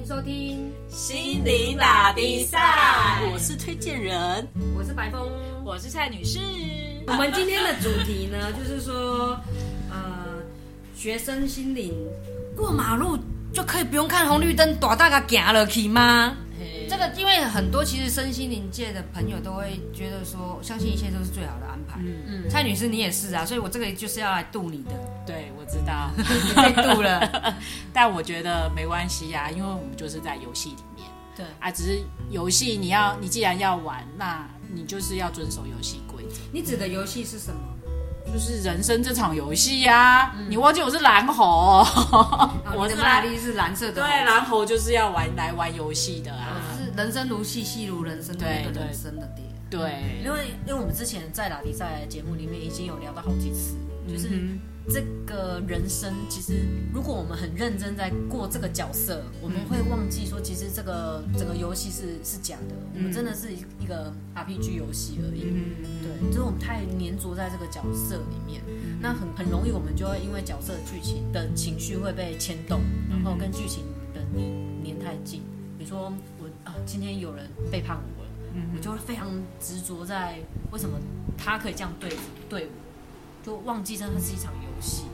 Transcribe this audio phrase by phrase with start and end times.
[0.00, 5.28] 迎收听，心灵打比赛，我是推荐人，我是白峰。
[5.62, 6.38] 我是蔡女士。
[7.06, 9.38] 我们今天的主题呢，就是说，
[9.90, 10.24] 呃，
[10.96, 11.92] 学生心灵
[12.56, 13.18] 过马路
[13.52, 16.34] 就可以不用看红绿灯，大大个行了去吗？
[16.90, 22.00] 这个因为很多其实身心灵界的朋友都会觉得说，相信一切都是最好的安排。
[22.00, 24.90] 嗯嗯，蔡女士你也是啊，所以我这个就是要来渡你的。
[25.24, 27.54] 对，我知道你被渡了，
[27.92, 31.08] 但我觉得没关系呀，因为我们就是在游戏里面。
[31.36, 36.40] 对啊，只是游戏你要你既然要玩，那你就是要遵守游戏规则。
[36.52, 37.60] 你指的游戏是什么？
[38.32, 40.34] 就是人生这场游戏呀。
[40.48, 41.84] 你忘记我是蓝猴，
[42.76, 44.02] 我的玛丽是蓝色的。
[44.02, 46.59] 对，蓝猴就是要玩来玩游戏的啊。
[47.00, 49.48] 是人生如戏，戏如人生的那个人生的点。
[49.70, 53.76] 对，因为因为我们之前在打比赛节目里面已经有聊到好几次，
[54.08, 54.28] 就是
[54.88, 65.42] 这个人生其实如果我们很认真在过这个角色，我们会忘记说其实这个整个游戏是是假的，我们真的是一个 RPG 游戏而已。
[66.02, 68.60] 对，就是我们太黏着在这个角色里面，
[69.00, 74.42] 那很很容易我们就会因为角色的剧情的情绪会被牵动，然后跟剧情的粘
[74.84, 75.42] 粘太近。
[75.78, 78.30] 比如说我啊，今天有人背叛我了。
[78.74, 79.28] 我就会非常
[79.60, 80.40] 执着在
[80.72, 80.98] 为什么
[81.38, 82.10] 他可以这样对
[82.48, 82.70] 对我，
[83.46, 85.04] 就忘记真的是一场游戏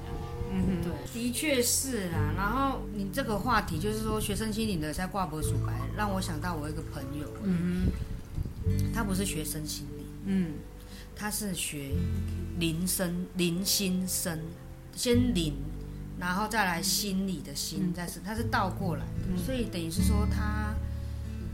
[0.51, 2.33] 嗯哼，对，的确是啦。
[2.35, 7.87] 然后你这个话题就是说学生心理的在挂脖鼠白，让我想到我一个朋友，嗯
[8.65, 10.55] 哼，他不是学生心理，嗯，
[11.15, 11.91] 他是学
[12.59, 14.41] 灵生灵心生，
[14.95, 15.53] 先灵，
[16.19, 20.75] 然后再来心理的心，再是他是倒过来的，所以等于是说他。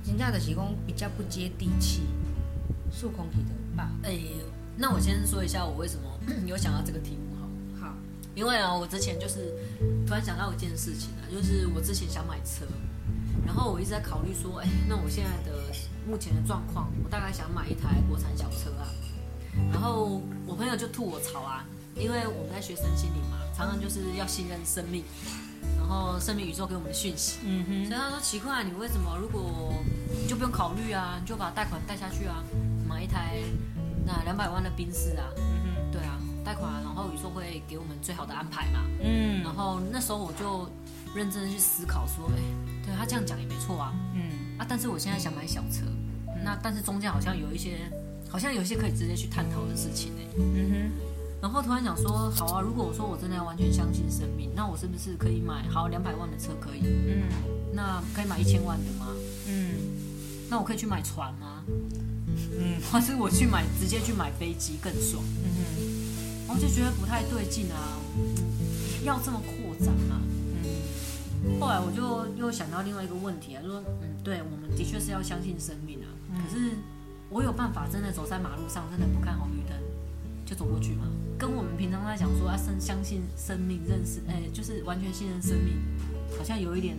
[0.07, 2.03] 人家的提供比较不接地气，
[2.91, 3.91] 数空体的吧？
[4.03, 4.19] 哎，
[4.77, 6.03] 那我先说一下我为什么
[6.47, 7.87] 有想到这个题目哈。
[7.87, 7.95] 好，
[8.35, 9.55] 因为啊，我之前就是
[10.07, 12.67] 突然想到一件事情啊，就是我之前想买车，
[13.47, 15.59] 然后我一直在考虑说，哎，那我现在的
[16.09, 18.89] 目前的状况，我大概想买一台国产小车啊。
[19.71, 21.65] 然后我朋友就吐我槽啊，
[21.95, 25.05] 因为我们在学生心理嘛，常常就是要信任生命。
[25.93, 29.75] 然后生命宇宙给我们的讯息，嗯哼，所以他说奇怪，你为什么如果
[30.11, 32.43] 你就不用考虑啊，你就把贷款贷下去啊，
[32.89, 33.43] 买一台
[34.07, 40.67] 那两百万的宾士啊，嗯哼，对啊，贷款，然后宇宙会给我们最好的安排嘛，嗯，然后那时候我就
[41.15, 42.41] 认真的去思考说，哎，
[42.87, 45.85] 对他这样讲也没错啊，嗯，啊，但是我现在想买小车，
[46.43, 47.81] 那但是中间好像有一些，
[48.31, 51.12] 好像有一些可以直接去探讨的事情哎，嗯哼。
[51.43, 56.53] 然后突然想说，好啊，如果我说我真的要完全相信生命，那我是不是可以买好两百万的车？
[56.61, 57.25] 可以，嗯，
[57.75, 59.09] 那可以买一千万的吗？
[59.49, 59.75] 嗯，
[60.49, 61.65] 那我可以去买船吗？
[61.67, 65.21] 嗯，还是我去买直接去买飞机更爽？
[65.43, 67.99] 嗯，我就觉得不太对劲啊，
[69.03, 70.23] 要这么扩展啊？
[71.45, 76.07] 嗯，后来我就又想到另外一个问题啊，说，嗯，对，我们的确是要相信生命啊，
[76.39, 76.77] 可是
[77.31, 79.77] 我有办法真的走在马路上，真的不看红绿灯
[80.47, 81.09] 就走过去吗？
[81.43, 85.75] 跟我们平常在讲说要生相信生命，认识哎，就是完全信任生命，
[86.39, 86.97] 好像有一点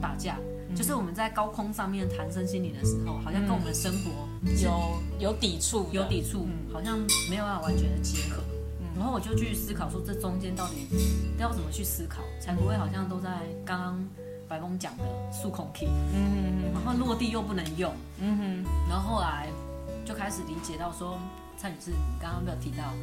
[0.00, 0.36] 打架。
[0.76, 4.28] 就是我们在高空上面谈生心理的时候，好像跟我们的生活
[4.62, 8.40] 有有抵触，有抵触，好像没有办法完全的结合。
[8.94, 10.86] 然后我就去思考说，这中间到底
[11.36, 14.08] 要怎么去思考，才不会好像都在刚刚
[14.46, 19.48] 白峰讲的数控 key，嗯哼，然后落地又不能用，嗯哼，然后后来
[20.10, 21.16] 就开始理解到说。
[21.56, 22.94] 蔡女士，你刚刚没有提到，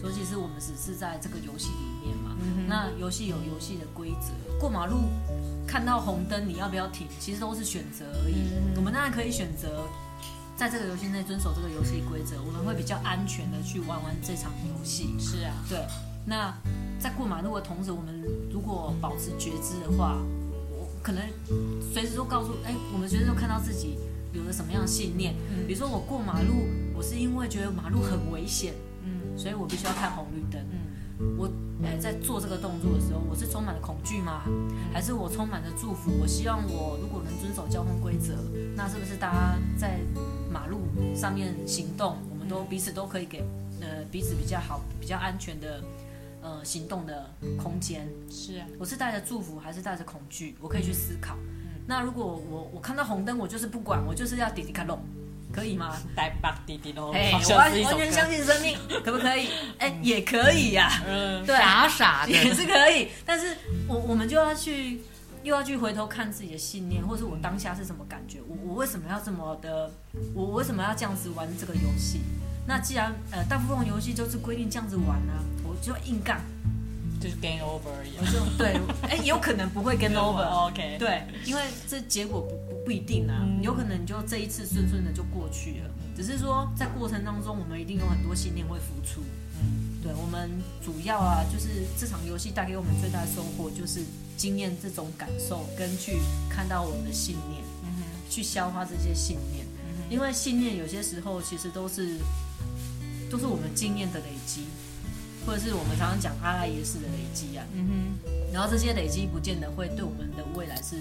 [0.00, 2.36] 说其实我们只是在这个游戏里面嘛。
[2.66, 4.96] 那游戏有游戏的规则，过马路
[5.64, 7.06] 看到红灯，你要不要停？
[7.20, 8.50] 其实都是选择而已。
[8.74, 9.86] 我们当然可以选择
[10.56, 15.14] 在这个游戏内遵守这个游戏规则，我们会比较安全的去玩玩这场游戏。
[15.20, 15.78] 是啊，对。
[16.26, 16.52] 那
[16.98, 20.18] 在过马路的同时，我们如果保持觉知的话，
[20.72, 21.22] 我可能
[21.94, 23.96] 随时都告诉，哎，我们随时都看到自己
[24.32, 25.34] 有了什么样的信念。
[25.66, 26.66] 比如说我过马路。
[27.00, 30.60] 我是因为觉得马路很危险，嗯，所以我必须要看红绿灯。
[30.70, 31.50] 嗯，我
[31.82, 34.42] 呃在做这个动作的时候，我是充满了恐惧吗？
[34.92, 36.10] 还是我充满了祝福？
[36.20, 38.34] 我希望我如果能遵守交通规则，
[38.76, 39.98] 那是不是大家在
[40.52, 40.82] 马路
[41.16, 43.42] 上面行动，我们都彼此都可以给
[43.80, 45.82] 呃彼此比较好、比较安全的
[46.42, 48.06] 呃行动的空间？
[48.28, 50.54] 是啊，我是带着祝福还是带着恐惧？
[50.60, 51.38] 我可以去思考。
[51.90, 54.96] 那如果我我看到红灯，我就是不管，我就是要滴滴卡隆。
[55.52, 55.96] 可以吗？
[56.14, 59.48] 带把弟弟喽，哎，我完全相信生命， 可不可以？
[59.78, 63.08] 哎，也可以呀，嗯，对，傻傻的也是可以。
[63.26, 63.56] 但是
[63.88, 65.00] 我我们就要去，
[65.42, 68.38] 又要去回头看自己的信念，或是我当下是什么感觉？
[68.46, 69.90] 我我为什么要这么的？
[70.32, 72.20] 我为什么要这样子玩这个游戏？
[72.68, 75.32] 那既然呃大部分游戏就是规定这样子玩呢，
[75.64, 76.40] 我就硬干，
[77.20, 78.16] 就是 gain over 而已。
[78.18, 80.42] 我就对，哎，有可能不会 gain over。
[80.68, 85.90] OK，对，因为这结果不不不一定啊，有可能你就这一次顺顺的就过去了。
[86.16, 89.20] 只是说在过程当中，我们一定有很多信念会付出。
[89.62, 90.50] 嗯，对，我们
[90.82, 94.00] 主要啊，就是这场游戏带给我们最大的收获，就是
[94.36, 96.18] 经验这种感受，跟去
[96.48, 99.66] 看到我们的信念，嗯哼，去消化这些信念。
[100.08, 102.18] 因为信念有些时候其实都是
[103.30, 104.64] 都是我们经验的累积，
[105.46, 107.64] 或者是我们常常讲阿拉耶式的累积啊。
[107.74, 110.96] 嗯哼，然后这些累积不见得会对我们的未来是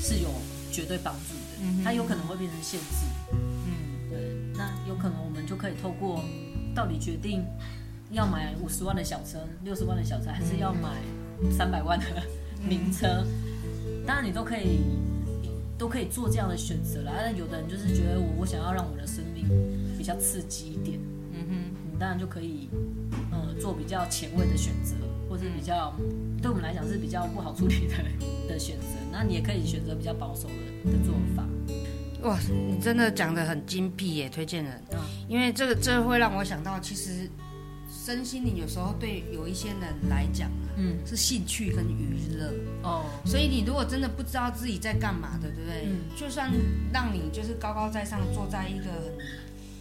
[0.00, 0.28] 是有
[0.72, 3.06] 绝对帮助的，它有可能会变成限制。
[3.32, 4.18] 嗯，对，
[4.56, 6.22] 那有可能我们就可以透过
[6.74, 7.44] 到底决定
[8.10, 11.00] 要买五十万的小车、六十万的小车，还是要买
[11.50, 12.06] 三百万的
[12.62, 13.24] 名车，
[14.06, 14.80] 当然你都可以
[15.78, 17.12] 都可以做这样的选择啦。
[17.16, 19.46] 但有的人就是觉得我我想要让我的生命
[19.96, 20.98] 比较刺激一点，
[22.04, 22.68] 当然就可以
[23.32, 24.94] 呃做比较前卫的选择，
[25.26, 25.90] 或者比较
[26.42, 27.94] 对我们来讲是比较不好处理的
[28.46, 28.88] 的选择。
[29.10, 31.48] 那你也可以选择比较保守的的做法。
[32.28, 34.82] 哇，你真的讲的很精辟耶，推荐人。
[34.92, 34.98] 嗯
[35.30, 37.26] 因为这个这会让我想到，其实
[37.88, 42.52] 身心灵有时候对有一些人来讲啊，嗯，是兴趣跟娱乐。
[42.82, 45.86] 哦，所以你如果真的不知道自己在干嘛的，对不对？
[45.86, 46.52] 嗯就算
[46.92, 49.26] 让你就是高高在上，坐在一个很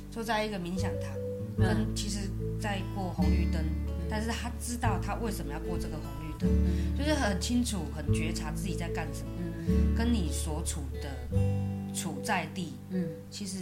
[0.10, 2.30] 坐在一个冥想堂，嗯跟其实
[2.60, 3.64] 在过红绿灯，
[4.10, 9.96] 但是他知道他为什么要过这个红绿灯，就是很清楚、很觉察自己在干什么，嗯。
[9.96, 11.10] 跟你所处的
[11.94, 13.08] 处在地嗯。
[13.30, 13.60] 其实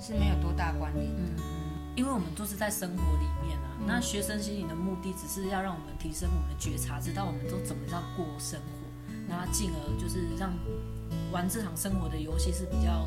[0.00, 1.06] 是没有多大关联。
[1.06, 1.42] 嗯嗯，
[1.96, 3.68] 因为我们都是在生活里面啊。
[3.86, 10.52] 那学生心理的目的只是要让我们提升我们的觉察，知道我们都怎么样过生活，那进而就是让
[11.32, 13.06] 玩这场生活的游戏是比较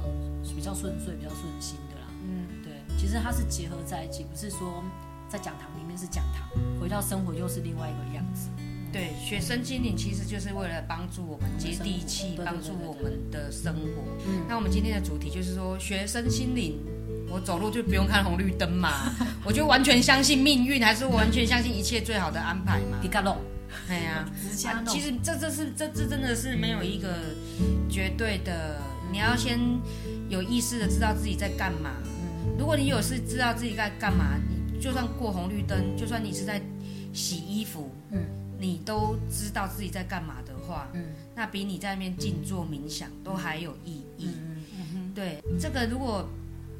[0.56, 1.93] 比较顺遂、比较顺心的
[3.04, 4.82] 其实它是结合在一起，不是说
[5.28, 6.48] 在讲堂里面是讲堂，
[6.80, 8.48] 回到生活又是另外一个样子。
[8.94, 14.04] 对，学生心灵其实就是为了帮助我们接地气，帮助我们的生活。
[14.26, 16.80] 嗯那我们今天的主题就是说，学生心灵，
[17.30, 19.12] 我走路就不用看红绿灯嘛，
[19.44, 23.10] 我就完全相信命运，还是我完全相信一切最好的安排嘛迪？
[23.10, 23.36] 卡侬，
[23.90, 24.26] 哎呀、
[24.88, 27.18] 其实这这是这这真的是没有一个
[27.90, 28.80] 绝对的，
[29.12, 29.60] 你要先
[30.30, 31.92] 有意识的知道自己在干嘛。
[32.54, 34.40] 嗯如果你有事知道自己在干嘛，
[34.72, 36.62] 你就算过红绿灯，就算你是在
[37.12, 38.24] 洗衣服，嗯。
[38.60, 41.08] 你都知道自己在干嘛的话，嗯。
[41.36, 44.30] 那比你在那边静坐冥想都还有意义。
[44.38, 46.30] 嗯对，这个如果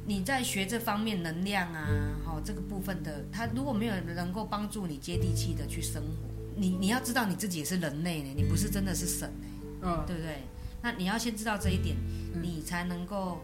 [0.06, 1.86] 你在学这方面能量啊，
[2.24, 10.04] 好、这个部分的，它如果没有人能够帮助你接地气的去生活，你你要知道你自己也是人类呢，你不是真的是神呢，嗯。
[10.08, 10.44] 对不对？
[10.82, 11.98] 那你要先知道这一点，
[12.42, 13.42] 你才能够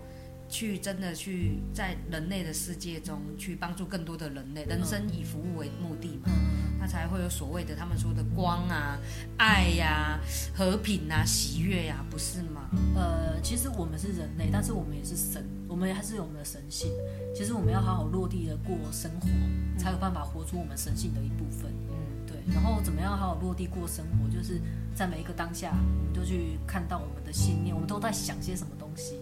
[0.49, 6.23] 去真的去在人类的世界中去帮助更多的人类，人生以服务为目的嘛。
[6.27, 8.97] 嗯那才会有所谓的他们说的光啊、
[9.37, 10.17] 爱呀、
[10.55, 12.69] 和平啊、喜悦呀、不是吗？
[12.95, 16.89] 呃，其实我们是人类，但是我们也是神，我们还是有我们的神性。
[17.35, 19.27] 其实我们要好好落地的过生活，
[19.77, 21.69] 才有办法活出我们神性的一部分。
[21.89, 24.61] 嗯，对，然后怎么样好好落地过生活，就是
[24.95, 29.15] 在每一个当下，我们都去看到我们的信念，我们都在想些什么东西，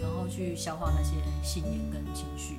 [0.00, 2.56] 然后去消化那些信念跟情绪。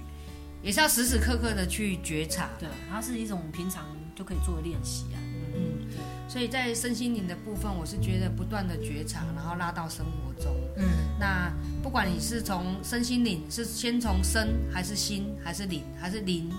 [0.64, 2.50] 也是要时时刻刻的去觉察。
[2.60, 3.86] 对，它是一种平常
[4.16, 5.18] 就可以做的练习啊。
[5.54, 5.90] 嗯，
[6.30, 10.56] 所以在身心灵的部分，我是觉得不断的觉察，然后拉到生活中。
[10.78, 10.86] 嗯
[11.20, 11.52] 那
[11.84, 16.50] 不管你是从身心灵，是先从身还是心，还是灵，还是灵、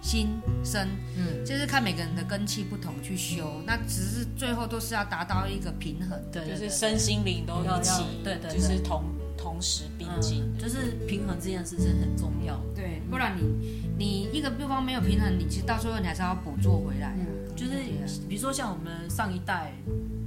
[0.00, 0.28] 心、
[0.64, 3.62] 身，嗯，就是看每个人的根气不同去修。
[3.66, 6.18] 那只是最后都是要达到一个平衡。
[6.32, 9.04] 对，对对就是身心灵都要一起对对就是同
[9.46, 10.42] 同时并进。
[10.42, 12.62] 嗯，就是平衡这件事是很重要的。
[12.74, 13.44] 对，不然你
[13.96, 17.14] 你一个地方没有平衡，你其实到最后你还是要补做回来。
[17.16, 17.26] 嗯
[17.56, 17.72] 就是
[18.28, 19.72] 比如说像我们上一代，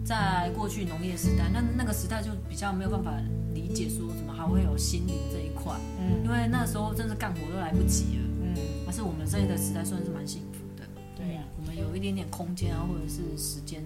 [0.03, 3.13] 在过去农业时代，那那个时代就比较没有办法
[3.53, 8.23] 理解说怎么还会有心灵这一块，嗯因为那时候真是干活都来不及了。
[8.41, 13.83] 嗯，但是我们这一个时代算是蛮幸福的，对呀、我们有一点点空间啊，或者是时间。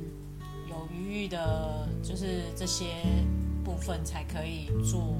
[0.69, 2.85] 有余裕的，就是这些
[3.63, 5.15] 部分才可以做，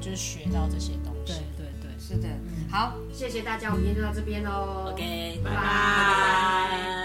[0.00, 1.34] 就是学到这些东西。
[1.56, 2.28] 对对对，是的。
[2.70, 4.90] 好，谢谢大家，我们今天就到这边喽。
[4.92, 7.01] OK，拜拜。